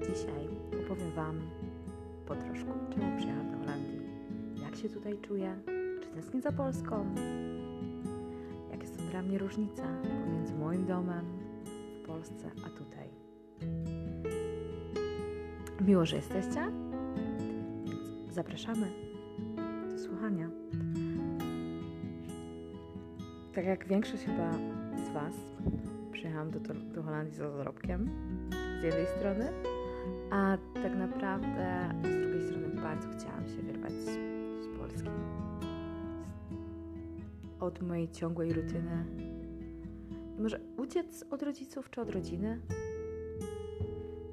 [0.00, 0.48] Dzisiaj
[0.84, 1.40] opowiem Wam
[2.26, 4.00] po troszku, czemu przyjechałam do Holandii,
[4.62, 5.56] jak się tutaj czuję,
[6.02, 7.14] czy tęsknię za Polską,
[8.70, 9.82] jakie są dla mnie różnice
[10.24, 11.24] pomiędzy moim domem
[12.02, 13.08] w Polsce a tutaj.
[15.80, 16.72] Miło, że jesteście,
[18.22, 18.86] więc zapraszamy
[19.92, 20.50] do słuchania.
[23.54, 24.52] Tak jak większość chyba
[25.06, 25.34] z Was,
[26.12, 26.60] przyjechałam do,
[26.94, 28.10] do Holandii za zarobkiem
[28.80, 29.52] z jednej strony,
[30.30, 34.16] a tak naprawdę z drugiej strony bardzo chciałam się wyrwać z,
[34.78, 35.08] Polski.
[37.60, 39.04] Od mojej ciągłej rutyny.
[40.38, 42.60] I może uciec od rodziców czy od rodziny?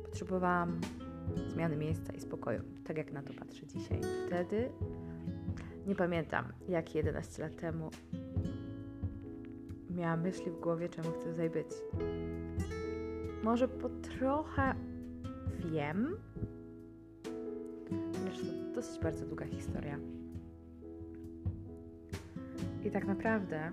[0.04, 0.82] Potrzebowałam
[1.48, 4.02] zmiany miejsca i spokoju, tak jak na to patrzę dzisiaj.
[4.28, 4.70] Wtedy
[5.88, 7.90] nie pamiętam, jak 11 lat temu
[9.90, 11.68] miałam myśli w głowie, czemu chcę tutaj być.
[13.44, 14.76] Może po trochę
[15.60, 16.16] wiem,
[18.26, 20.00] lecz to dosyć bardzo długa historia.
[22.86, 23.72] I tak naprawdę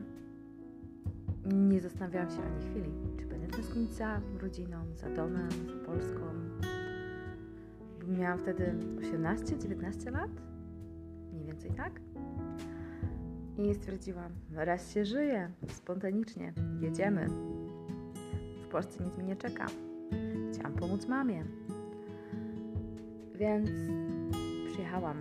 [1.46, 6.20] nie zastanawiałam się ani chwili, czy będę tęsknić za rodziną, za domem, za Polską.
[8.08, 10.30] Miałam wtedy 18-19 lat,
[11.32, 12.00] mniej więcej tak.
[13.58, 17.26] I stwierdziłam, raz się żyje, spontanicznie, jedziemy.
[18.70, 19.66] Polsce nic mi nie czeka.
[20.52, 21.44] Chciałam pomóc mamie.
[23.34, 23.70] Więc
[24.72, 25.16] przyjechałam.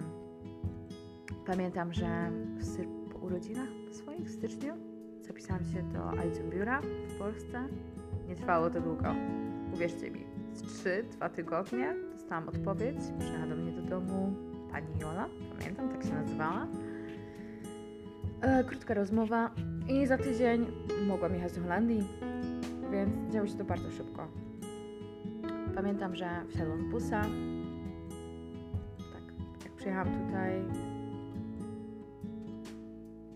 [1.46, 4.74] Pamiętam, że w, po urodzinach swoich w styczniu
[5.22, 7.68] zapisałam się do Altenbiura w Polsce.
[8.28, 9.16] Nie trwało to długo.
[9.74, 10.84] Uwierzcie mi, z
[11.20, 12.98] 3-2 tygodnie dostałam odpowiedź.
[13.20, 14.34] Przyjechała do mnie do domu
[14.72, 16.68] pani Jola, pamiętam, tak się nazywała
[18.42, 19.52] E, krótka rozmowa
[19.90, 20.66] i za tydzień
[21.08, 22.08] mogłam jechać do Holandii,
[22.92, 24.28] więc działo się to bardzo szybko.
[25.76, 27.22] Pamiętam, że wsiadłam busa.
[29.14, 29.24] Tak,
[29.64, 30.52] jak przyjechałam tutaj,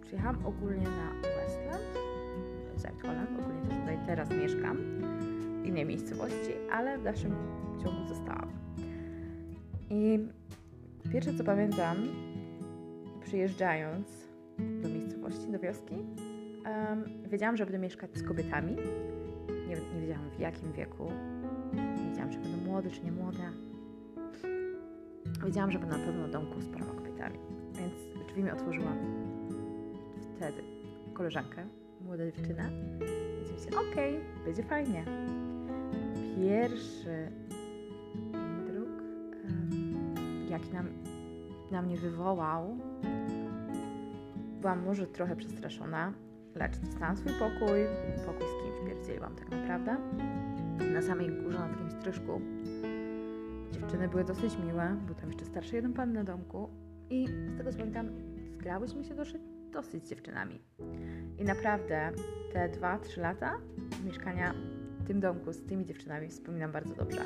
[0.01, 1.83] przyjechałam ogólnie na Westland,
[2.77, 4.77] Zuid-Holland, ogólnie to tutaj teraz mieszkam,
[5.63, 7.35] w innej miejscowości, ale w dalszym
[7.83, 8.51] ciągu zostałam.
[9.89, 10.19] I
[11.11, 11.97] pierwsze co pamiętam,
[13.23, 14.07] przyjeżdżając
[14.81, 18.75] do miejscowości, do wioski, um, wiedziałam, że będę mieszkać z kobietami.
[19.73, 21.11] Nie, nie wiedziałam w jakim wieku.
[21.73, 23.51] Nie wiedziałam, czy będą młode, czy nie młode.
[25.45, 27.39] Wiedziałam, że będę na pewno domku z paroma kobietami.
[27.73, 27.93] Więc
[28.27, 28.91] drzwi mi otworzyła
[30.35, 30.63] wtedy
[31.13, 31.65] koleżankę,
[32.01, 32.63] młoda dziewczyna.
[33.37, 35.05] Więc myślałam, okej, okay, będzie fajnie.
[36.35, 37.31] Pierwszy
[38.33, 38.89] indruk,
[40.49, 40.87] jaki nam,
[41.71, 42.77] na mnie wywołał,
[44.61, 46.13] byłam może trochę przestraszona,
[46.55, 47.79] lecz dostałam swój pokój,
[48.25, 49.97] pokój z kimś pierdzieliłam tak naprawdę.
[50.93, 52.41] Na samej górze, na takim stryżku.
[53.71, 56.69] Dziewczyny były dosyć miłe, był tam jeszcze starszy jeden pan na domku
[57.09, 58.09] i z tego co pamiętam,
[58.53, 60.61] zgrałyśmy się dosyć, dosyć z dziewczynami.
[61.37, 62.11] I naprawdę
[62.53, 63.57] te 2-3 lata
[64.05, 64.53] mieszkania
[64.99, 67.21] w tym domku z tymi dziewczynami wspominam bardzo dobrze.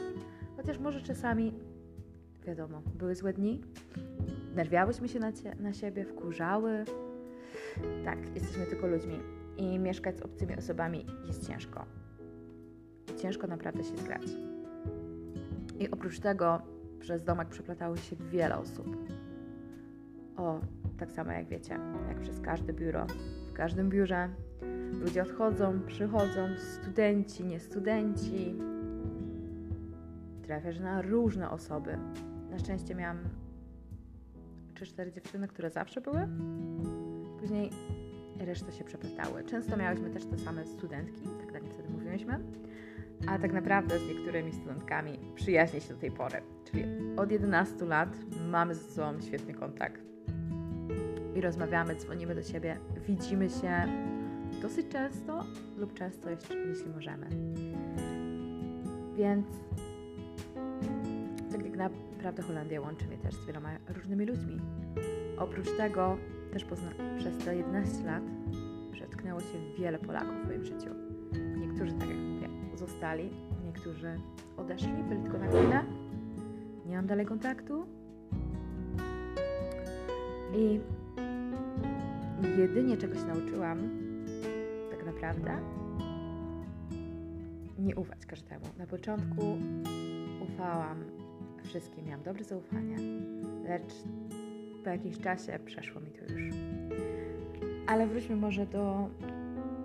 [0.58, 1.54] Chociaż może czasami,
[2.46, 3.62] wiadomo, były złe dni,
[4.56, 6.86] nerwiałyśmy się na, cie, na siebie, wkurzały,
[8.06, 9.20] tak, jesteśmy tylko ludźmi
[9.58, 11.86] i mieszkać z obcymi osobami jest ciężko.
[13.18, 14.24] Ciężko naprawdę się zgrać.
[15.80, 16.62] I oprócz tego
[17.00, 18.98] przez domek przeplatało się wiele osób.
[20.38, 20.60] O,
[20.98, 23.06] tak samo jak wiecie, jak przez każde biuro.
[23.50, 24.30] W każdym biurze
[25.00, 28.56] ludzie odchodzą, przychodzą, studenci, nie studenci.
[30.44, 31.98] Trafiasz na różne osoby.
[32.50, 33.18] Na szczęście miałam
[34.74, 36.28] 3-4 dziewczyny, które zawsze były
[37.40, 37.70] Później
[38.40, 39.44] reszta się przeplatały.
[39.44, 42.40] Często miałyśmy też te same studentki, tak dla wtedy mówiłyśmy,
[43.28, 46.42] a tak naprawdę z niektórymi studentkami przyjaźnię się do tej pory.
[46.72, 46.84] Czyli
[47.18, 48.10] od 11 lat
[48.50, 50.02] mamy ze sobą świetny kontakt
[51.36, 52.78] i rozmawiamy, dzwonimy do siebie,
[53.08, 53.72] widzimy się
[54.62, 55.44] dosyć często
[55.78, 57.28] lub często, jeśli możemy.
[59.16, 59.48] Więc
[61.52, 61.78] tak
[62.18, 64.60] naprawdę Holandia łączy mnie też z wieloma różnymi ludźmi.
[65.38, 66.18] Oprócz tego
[66.66, 68.24] też przez te 11 lat
[68.92, 70.90] przetknęło się wiele Polaków w moim życiu.
[71.58, 73.30] Niektórzy, tak jak mówię, zostali,
[73.66, 74.20] niektórzy
[74.58, 75.84] odeszli, byli tylko na chwilę.
[76.86, 77.86] Nie mam dalej kontaktu.
[80.56, 80.80] I
[82.58, 83.80] jedynie czego się nauczyłam,
[84.92, 85.58] tak naprawdę,
[87.80, 88.66] nie ufać każdemu.
[88.78, 89.58] Na początku
[90.44, 91.04] ufałam
[91.64, 92.98] wszystkim, miałam dobre zaufanie,
[93.64, 93.94] lecz
[94.88, 96.56] po jakimś czasie przeszło mi to już.
[97.88, 99.10] Ale wróćmy może do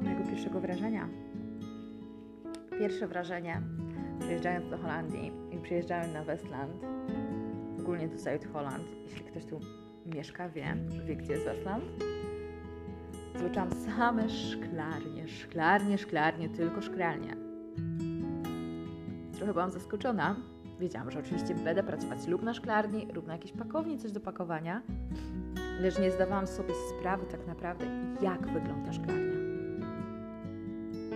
[0.01, 1.09] mojego pierwszego wrażenia.
[2.79, 3.63] Pierwsze wrażenie
[4.19, 6.75] przyjeżdżając do Holandii i przyjeżdżałem na Westland,
[7.81, 9.61] ogólnie do South Holland, jeśli ktoś tu
[10.07, 10.77] mieszka, wie,
[11.07, 11.85] wie gdzie jest Westland,
[13.35, 17.37] zobaczyłam same szklarnie, szklarnie, szklarnie, tylko szklarnie.
[19.33, 20.52] Trochę byłam zaskoczona.
[20.83, 24.83] Wiedziałam, że oczywiście będę pracować lub na szklarni, lub na jakiejś pakowni, coś do pakowania,
[25.81, 27.85] lecz nie zdawałam sobie sprawy tak naprawdę,
[28.23, 29.33] jak wygląda szklarnia.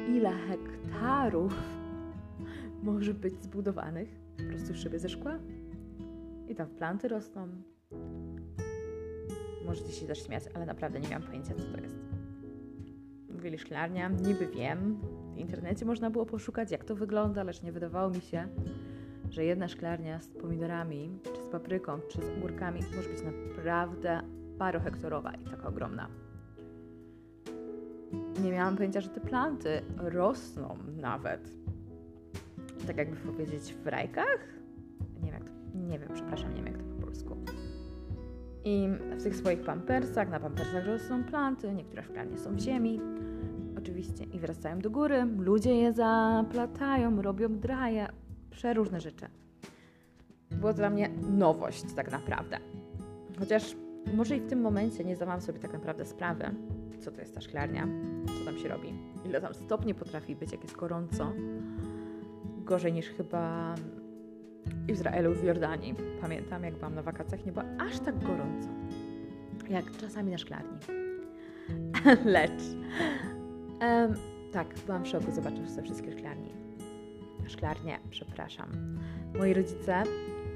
[0.08, 1.54] Ile hektarów
[2.82, 5.38] może być zbudowanych po prostu w szybie ze szkła?
[6.48, 7.48] I tam planty rosną.
[9.64, 11.96] Możecie się też śmiać, ale naprawdę nie miałam pojęcia, co to jest.
[13.28, 15.00] Mówili szklarnia, niby wiem.
[15.34, 18.48] W internecie można było poszukać, jak to wygląda, lecz nie wydawało mi się,
[19.30, 24.20] że jedna szklarnia z pomidorami, czy z papryką, czy z ogórkami może być naprawdę
[24.58, 26.08] parohektorowa i taka ogromna.
[28.42, 31.52] Nie miałam pojęcia, że te planty rosną nawet.
[32.86, 34.38] Tak jakby powiedzieć w rajkach?
[35.22, 37.36] Nie wiem, jak to, nie wiem, przepraszam, nie wiem jak to po polsku.
[38.64, 38.88] I
[39.18, 43.00] w tych swoich pampersach, na pampersach rosną planty, niektóre szklarnie są w ziemi,
[43.78, 45.26] oczywiście, i wracają do góry.
[45.38, 48.08] Ludzie je zaplatają, robią draje,
[48.56, 49.26] przeróżne rzeczy.
[50.50, 52.58] Było to dla mnie nowość tak naprawdę.
[53.38, 53.76] Chociaż
[54.14, 56.44] może i w tym momencie nie zdawałam sobie tak naprawdę sprawy,
[57.00, 57.88] co to jest ta szklarnia,
[58.38, 58.94] co tam się robi,
[59.24, 61.32] ile tam stopni potrafi być, jak jest gorąco.
[62.64, 63.74] Gorzej niż chyba
[64.88, 65.94] Izraelu, w Jordanii.
[66.20, 68.68] Pamiętam, jak byłam na wakacjach, nie było aż tak gorąco,
[69.68, 70.78] jak czasami na szklarni.
[72.24, 72.62] Lecz,
[73.80, 74.14] um,
[74.52, 76.65] tak, byłam w szoku zobaczyć te wszystkie szklarni.
[77.46, 78.98] Szklarnie, przepraszam.
[79.38, 80.02] Moi rodzice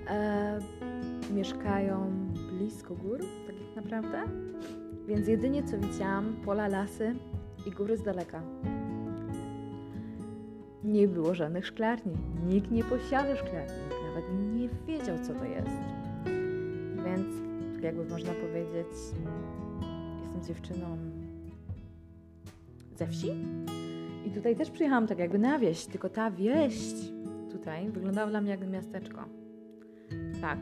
[0.08, 0.58] e,
[1.34, 2.10] mieszkają
[2.52, 4.22] blisko gór, tak naprawdę,
[5.08, 7.14] więc jedynie co widziałam, pola, lasy
[7.66, 8.42] i góry z daleka.
[10.84, 12.16] Nie było żadnych szklarni.
[12.48, 13.82] Nikt nie posiada szklarni.
[13.82, 15.76] Nikt nawet nie wiedział, co to jest.
[17.04, 17.26] Więc,
[17.74, 18.86] tak jakby można powiedzieć,
[20.22, 20.98] jestem dziewczyną
[22.96, 23.32] ze wsi.
[24.30, 26.78] I tutaj też przyjechałam tak jakby na wieś, tylko ta wieś
[27.50, 29.24] tutaj wyglądała dla mnie jak miasteczko.
[30.40, 30.58] Tak.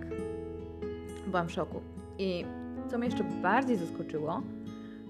[1.27, 1.81] Byłam w szoku.
[2.19, 2.45] I
[2.91, 4.43] co mnie jeszcze bardziej zaskoczyło,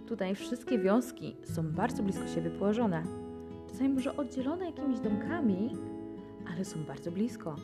[0.07, 3.03] tutaj wszystkie wioski są bardzo blisko siebie położone.
[3.69, 5.77] Czasami może oddzielone jakimiś domkami,
[6.53, 7.57] ale są bardzo blisko.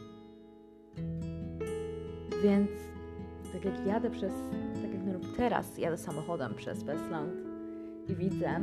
[2.43, 2.71] Więc
[3.53, 4.33] tak jak jadę przez,
[4.83, 7.33] tak jak teraz jadę samochodem przez Westland
[8.09, 8.61] i widzę,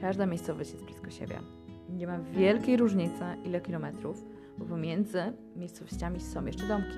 [0.00, 1.38] każda miejscowość jest blisko siebie.
[1.88, 4.24] Nie ma wielkiej różnicy, ile kilometrów,
[4.58, 5.22] bo pomiędzy
[5.56, 6.96] miejscowościami są jeszcze domki.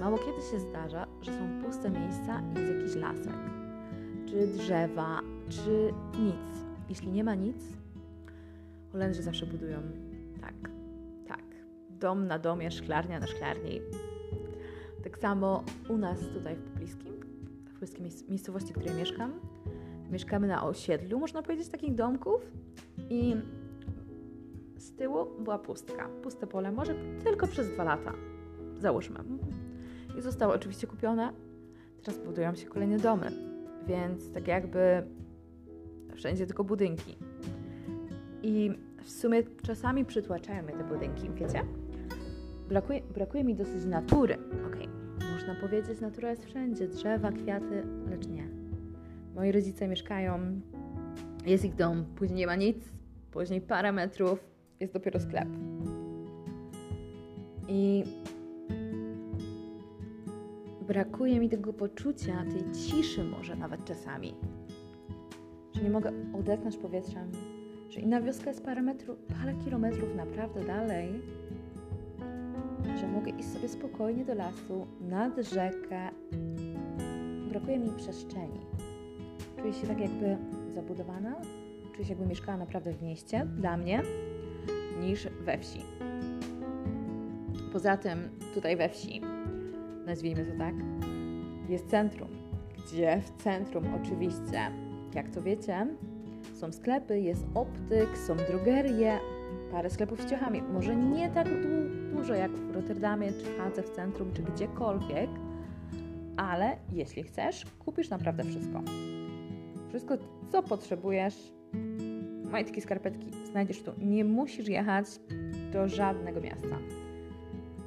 [0.00, 3.40] Mało kiedy się zdarza, że są puste miejsca i jest jakiś lasek,
[4.26, 6.64] czy drzewa, czy nic.
[6.88, 7.56] Jeśli nie ma nic,
[8.92, 9.82] Holendrzy zawsze budują
[10.40, 10.54] tak,
[11.28, 11.44] tak,
[11.90, 13.80] dom na domie, szklarnia na szklarni.
[15.04, 17.12] Tak samo u nas tutaj w pobliskim,
[18.26, 19.32] w miejscowości, w której mieszkam,
[20.10, 22.40] mieszkamy na osiedlu, można powiedzieć, takich domków
[23.10, 23.36] i
[24.76, 28.12] z tyłu była pustka, puste pole, może tylko przez dwa lata,
[28.78, 29.18] załóżmy.
[30.18, 31.32] I zostało oczywiście kupione.
[32.02, 33.30] Teraz budują się kolejne domy,
[33.86, 35.02] więc tak jakby
[36.14, 37.16] wszędzie tylko budynki.
[38.42, 38.70] I
[39.02, 41.64] w sumie czasami przytłaczają mnie te budynki, wiecie?
[42.68, 44.34] Brakuje, brakuje mi dosyć natury.
[44.66, 45.32] Okej, okay.
[45.32, 48.59] można powiedzieć, natura jest wszędzie, drzewa, kwiaty, lecz nie.
[49.40, 50.60] Moi rodzice mieszkają,
[51.46, 52.76] jest ich dom, później nie ma nic,
[53.30, 54.44] później parę metrów,
[54.80, 55.48] jest dopiero sklep.
[57.68, 58.04] I
[60.88, 64.34] brakuje mi tego poczucia, tej ciszy może nawet czasami,
[65.74, 67.32] że nie mogę odetchnąć powietrzem,
[67.90, 71.22] że inna wioska jest parę metrów, parę kilometrów naprawdę dalej,
[73.00, 76.10] że mogę iść sobie spokojnie do lasu, nad rzekę.
[77.48, 78.60] Brakuje mi przestrzeni.
[79.60, 80.36] Czuję się tak jakby
[80.74, 81.36] zabudowana,
[81.92, 84.02] czuję się jakby mieszkała naprawdę w mieście, dla mnie,
[85.00, 85.80] niż we wsi.
[87.72, 88.18] Poza tym
[88.54, 89.20] tutaj we wsi,
[90.06, 90.74] nazwijmy to tak,
[91.68, 92.28] jest centrum,
[92.78, 94.70] gdzie w centrum oczywiście,
[95.14, 95.86] jak to wiecie,
[96.54, 99.18] są sklepy, jest optyk, są drogerie,
[99.70, 100.62] parę sklepów z ciuchami.
[100.62, 101.68] Może nie tak du
[102.16, 105.30] dużo jak w Rotterdamie, czy Hadze w centrum, czy gdziekolwiek,
[106.36, 108.82] ale jeśli chcesz, kupisz naprawdę wszystko.
[109.90, 110.14] Wszystko,
[110.52, 111.52] co potrzebujesz,
[112.50, 113.92] majtki, skarpetki znajdziesz tu.
[113.98, 115.06] Nie musisz jechać
[115.72, 116.78] do żadnego miasta.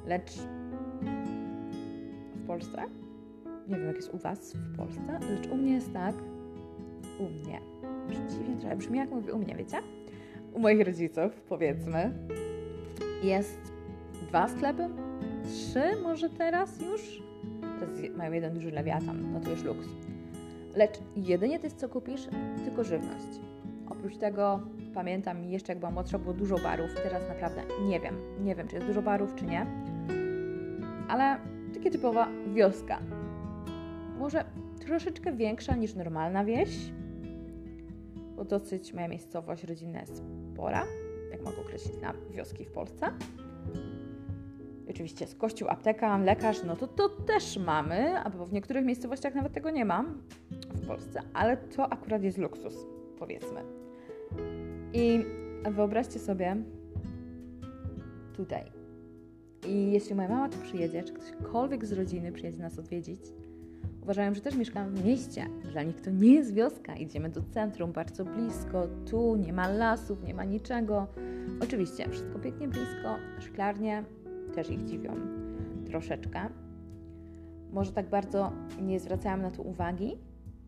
[0.06, 0.32] Lecz
[2.34, 2.82] w Polsce,
[3.68, 6.14] nie wiem jak jest u Was w Polsce, lecz u mnie jest tak,
[7.18, 7.60] u mnie,
[8.30, 9.76] dziwnie trochę brzmi jak mówię u mnie, wiecie?
[10.52, 12.12] U moich rodziców, powiedzmy,
[13.22, 13.72] jest
[14.28, 14.88] dwa sklepy,
[15.44, 17.22] trzy może teraz już.
[17.80, 19.88] Teraz mają jeden duży lewiatan, no to już luks.
[20.74, 22.28] Lecz jedynie to jest co kupisz,
[22.64, 23.40] tylko żywność.
[23.88, 24.60] Oprócz tego
[24.94, 28.74] pamiętam jeszcze jak byłam młodsza było dużo barów, teraz naprawdę nie wiem, nie wiem czy
[28.74, 29.66] jest dużo barów czy nie,
[31.08, 31.38] ale
[31.74, 32.98] takie typowa wioska.
[34.18, 34.44] Może
[34.86, 36.92] troszeczkę większa niż normalna wieś,
[38.36, 40.84] bo dosyć moja miejscowość rodzinna jest spora,
[41.30, 43.06] jak mogę określić na wioski w Polsce.
[44.86, 49.34] I oczywiście jest kościół, apteka, lekarz, no to to też mamy, albo w niektórych miejscowościach
[49.34, 50.22] nawet tego nie mam
[50.84, 52.86] w Polsce, ale to akurat jest luksus,
[53.18, 53.60] powiedzmy.
[54.92, 55.24] I
[55.70, 56.56] wyobraźcie sobie
[58.36, 58.72] tutaj.
[59.68, 63.20] I jeśli moja mama tu przyjedzie, czy ktośkolwiek z rodziny przyjedzie nas odwiedzić,
[64.02, 65.46] uważają, że też mieszkam w mieście.
[65.72, 66.96] Dla nich to nie jest wioska.
[66.96, 68.86] Idziemy do centrum, bardzo blisko.
[69.10, 71.06] Tu nie ma lasów, nie ma niczego.
[71.62, 73.16] Oczywiście, wszystko pięknie blisko.
[73.38, 74.04] Szklarnie
[74.54, 75.16] też ich dziwią
[75.86, 76.40] troszeczkę.
[77.72, 80.18] Może tak bardzo nie zwracają na to uwagi,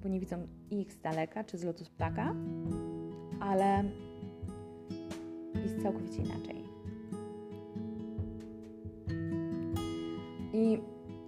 [0.07, 2.35] bo nie widzą ich z daleka czy z lotu z ptaka,
[3.41, 3.85] ale
[5.63, 6.65] jest całkowicie inaczej.
[10.53, 10.79] I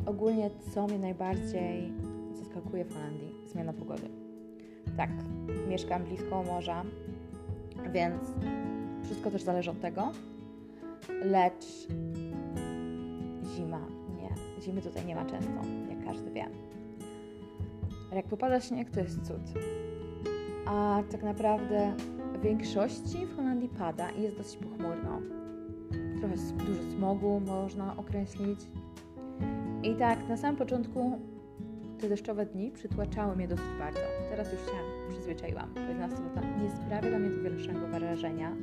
[0.06, 1.92] ogólnie, co mnie najbardziej
[2.32, 3.34] zaskakuje w Holandii?
[3.46, 4.08] Zmiana pogody.
[4.96, 5.10] Tak,
[5.68, 6.84] mieszkam blisko morza,
[7.92, 8.22] więc
[9.04, 10.12] wszystko też zależy od tego,
[11.08, 11.88] lecz
[13.56, 13.80] zima,
[14.16, 16.67] nie, zimy tutaj nie ma często, jak każdy wie.
[18.10, 19.60] Ale jak popada śnieg, to jest cud.
[20.66, 21.94] A tak naprawdę
[22.34, 25.20] w większości w Holandii pada i jest dosyć pochmurno.
[26.20, 28.60] Trochę dużo smogu można określić.
[29.82, 31.20] I tak na samym początku
[32.00, 34.00] te deszczowe dni przytłaczały mnie dosyć bardzo.
[34.30, 34.76] Teraz już się
[35.08, 35.74] przyzwyczaiłam.
[35.88, 38.56] 11 latach nie sprawia dla mnie to większego wrażenia.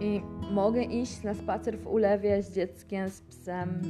[0.00, 0.20] I
[0.50, 3.80] mogę iść na spacer w ulewie z dzieckiem, z psem.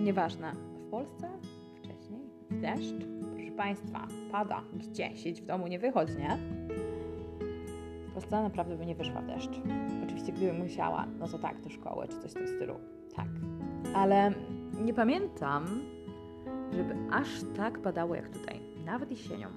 [0.00, 0.52] Nieważne.
[0.86, 1.28] W Polsce
[1.76, 2.20] wcześniej
[2.50, 3.17] deszcz.
[3.58, 4.62] Państwa, pada.
[4.72, 5.16] Gdzie?
[5.16, 6.38] Siedź w domu, nie wychodź, nie?
[8.08, 9.60] W Polsce naprawdę by nie wyszła w deszcz.
[10.04, 12.74] Oczywiście gdybym musiała, no to tak, do szkoły czy coś w tym stylu.
[13.16, 13.26] Tak.
[13.94, 14.32] Ale
[14.84, 15.64] nie pamiętam,
[16.72, 19.48] żeby aż tak padało jak tutaj, nawet jesienią.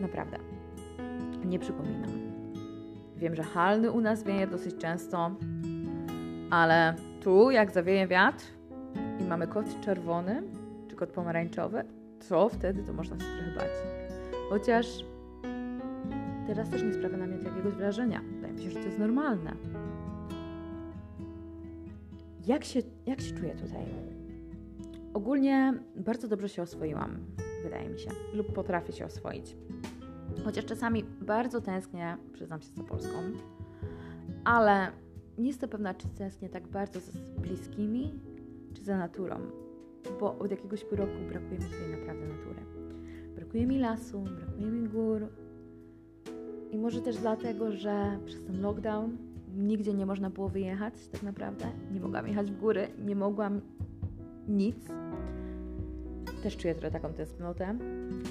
[0.00, 0.38] Naprawdę.
[1.44, 2.10] Nie przypominam.
[3.16, 5.30] Wiem, że halny u nas wieje dosyć często,
[6.50, 8.44] ale tu jak zawieje wiatr
[9.20, 10.57] i mamy kot czerwony
[10.98, 11.84] czy kot pomarańczowy,
[12.28, 13.70] to wtedy to można się trochę bać.
[14.50, 15.04] Chociaż
[16.46, 18.22] teraz też nie sprawia na mnie jakiegoś wrażenia.
[18.34, 19.56] Wydaje mi się, że to jest normalne.
[22.46, 23.84] Jak się, jak się czuję tutaj?
[25.14, 27.18] Ogólnie bardzo dobrze się oswoiłam,
[27.62, 29.56] wydaje mi się, lub potrafię się oswoić.
[30.44, 33.18] Chociaż czasami bardzo tęsknię, przyznam się, za Polską,
[34.44, 34.92] ale
[35.38, 38.20] nie jestem pewna, czy tęsknię tak bardzo z bliskimi,
[38.74, 39.40] czy za naturą,
[40.20, 42.60] bo od jakiegoś pół roku brakuje mi tutaj naprawdę natury.
[43.34, 45.28] Brakuje mi lasu, brakuje mi gór
[46.70, 49.16] i może też dlatego, że przez ten lockdown
[49.56, 51.64] nigdzie nie można było wyjechać tak naprawdę.
[51.92, 53.60] Nie mogłam jechać w góry, nie mogłam
[54.48, 54.76] nic.
[56.42, 57.78] Też czuję trochę taką tęsknotę.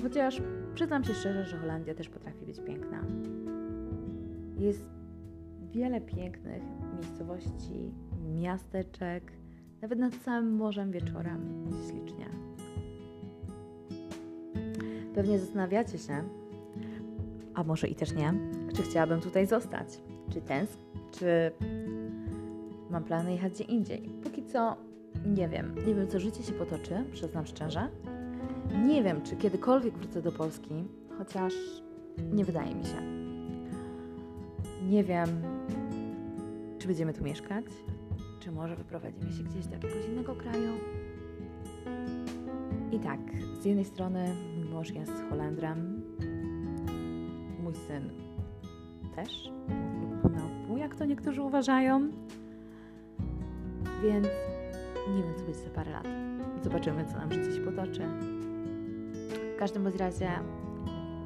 [0.03, 0.41] Chociaż
[0.75, 3.03] przyznam się szczerze, że Holandia też potrafi być piękna.
[4.59, 4.86] Jest
[5.71, 6.63] wiele pięknych
[6.95, 7.91] miejscowości,
[8.36, 9.31] miasteczek,
[9.81, 12.29] nawet nad całym morzem wieczorem ślicznie.
[15.15, 16.24] Pewnie zastanawiacie się,
[17.53, 18.34] a może i też nie,
[18.75, 19.88] czy chciałabym tutaj zostać,
[20.34, 20.77] czy tęsk,
[21.12, 21.51] czy
[22.89, 24.10] mam plany jechać gdzie indziej.
[24.24, 24.75] Póki co
[25.25, 25.75] nie wiem.
[25.88, 27.89] Nie wiem, co życie się potoczy, przyznam szczerze.
[28.86, 30.74] Nie wiem, czy kiedykolwiek wrócę do Polski,
[31.17, 31.53] chociaż
[32.34, 33.01] nie wydaje mi się.
[34.89, 35.29] Nie wiem,
[36.79, 37.65] czy będziemy tu mieszkać,
[38.47, 40.71] czy może wyprowadzimy się gdzieś do jakiegoś innego kraju.
[42.91, 43.19] I tak,
[43.61, 46.01] z jednej strony mój mąż jest Holendrem,
[47.63, 48.09] mój syn
[49.15, 49.51] też,
[50.67, 52.11] pół, jak to niektórzy uważają.
[54.03, 54.27] Więc
[55.15, 56.07] nie wiem, co będzie za parę lat.
[56.63, 58.01] Zobaczymy, co nam życie się potoczy.
[59.55, 60.29] W każdym razie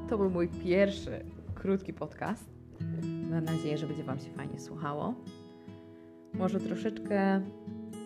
[0.08, 1.24] to był mój pierwszy
[1.54, 2.50] krótki podcast.
[3.30, 5.14] Mam nadzieję, że będzie Wam się fajnie słuchało.
[6.34, 7.40] Może troszeczkę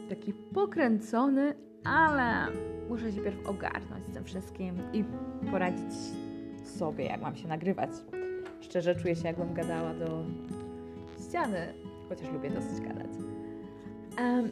[0.09, 1.55] taki pokręcony,
[1.85, 2.47] ale
[2.89, 5.05] muszę się pierw ogarnąć z tym wszystkim i
[5.51, 5.95] poradzić
[6.65, 7.91] sobie, jak mam się nagrywać.
[8.61, 10.25] Szczerze czuję się, jakbym gadała do
[11.29, 11.59] ściany,
[12.09, 13.11] chociaż lubię dosyć gadać.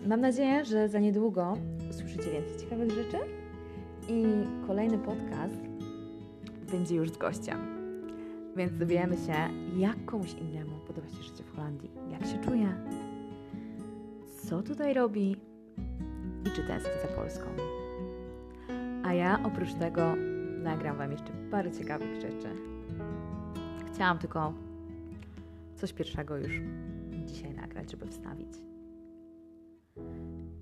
[0.06, 1.56] Mam nadzieję, że za niedługo
[1.90, 3.16] usłyszycie więcej ciekawych rzeczy
[4.08, 4.24] i
[4.66, 5.60] kolejny podcast
[6.70, 7.58] będzie już z gościem.
[8.56, 9.34] Więc dowiemy się,
[9.76, 12.74] jak komuś innemu podoba się życie w Holandii, jak się czuje,
[14.62, 15.36] co tutaj robi
[16.46, 17.44] i czy tęskni za Polską.
[19.04, 20.16] A ja oprócz tego
[20.62, 22.48] nagram Wam jeszcze parę ciekawych rzeczy.
[23.94, 24.52] Chciałam tylko
[25.76, 26.52] coś pierwszego już
[27.26, 28.48] dzisiaj nagrać, żeby wstawić.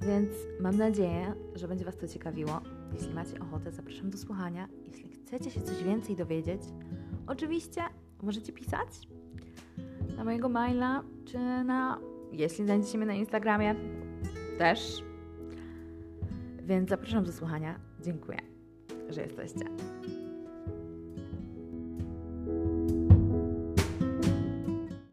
[0.01, 0.31] Więc
[0.61, 2.61] mam nadzieję, że będzie Was to ciekawiło.
[2.93, 4.69] Jeśli macie ochotę, zapraszam do słuchania.
[4.87, 6.63] Jeśli chcecie się coś więcej dowiedzieć,
[7.27, 7.83] oczywiście
[8.23, 9.09] możecie pisać
[10.17, 11.99] na mojego maila, czy na,
[12.33, 13.75] jeśli znajdziecie mnie na Instagramie,
[14.59, 15.05] też.
[16.63, 17.79] Więc zapraszam do słuchania.
[18.01, 18.39] Dziękuję,
[19.11, 19.65] że jesteście.